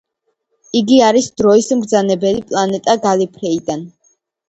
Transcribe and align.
იგი 0.79 0.97
არის 1.09 1.27
დროის 1.43 1.69
მბრძანებელი 1.83 2.43
პლანეტა 2.51 2.99
გალიფრეიდან. 3.07 3.89